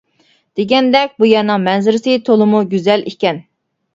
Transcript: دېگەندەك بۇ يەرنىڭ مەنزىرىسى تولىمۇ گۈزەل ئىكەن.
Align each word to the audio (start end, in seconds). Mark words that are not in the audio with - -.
دېگەندەك 0.59 1.11
بۇ 1.23 1.27
يەرنىڭ 1.31 1.61
مەنزىرىسى 1.67 2.17
تولىمۇ 2.29 2.61
گۈزەل 2.73 3.07
ئىكەن. 3.13 3.43